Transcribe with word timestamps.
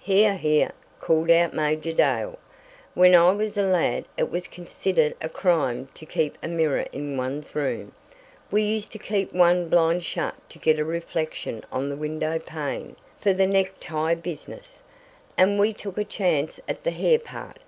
"Here, 0.00 0.38
here!" 0.38 0.72
called 1.00 1.28
out 1.30 1.52
Major 1.52 1.92
Dale. 1.92 2.38
"When 2.94 3.14
I 3.14 3.30
was 3.32 3.58
a 3.58 3.62
lad 3.62 4.06
it 4.16 4.30
was 4.30 4.46
considered 4.46 5.14
a 5.20 5.28
crime 5.28 5.88
to 5.92 6.06
keep 6.06 6.38
a 6.42 6.48
mirror 6.48 6.86
in 6.94 7.18
one's 7.18 7.54
room. 7.54 7.92
We 8.50 8.62
used 8.62 8.90
to 8.92 8.98
keep 8.98 9.34
one 9.34 9.68
blind 9.68 10.02
shut 10.02 10.32
to 10.48 10.58
get 10.58 10.78
a 10.78 10.84
reflection 10.86 11.62
on 11.70 11.90
the 11.90 11.96
window 11.96 12.38
pane 12.38 12.96
for 13.20 13.34
the 13.34 13.46
neck 13.46 13.72
tie 13.78 14.14
business, 14.14 14.80
and 15.36 15.58
we 15.58 15.74
took 15.74 15.98
a 15.98 16.04
chance 16.04 16.58
at 16.66 16.82
the 16.84 16.90
hair 16.90 17.18
part. 17.18 17.58